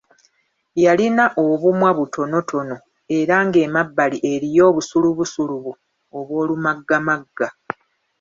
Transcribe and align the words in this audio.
Yalina 0.83 1.25
obumwa 1.45 1.89
butonotono 1.97 2.75
era 3.19 3.35
ng’emabbali 3.47 4.17
eriyo 4.33 4.63
obusulubusulubu 4.71 5.71
obw’olumaggamagga. 6.17 7.47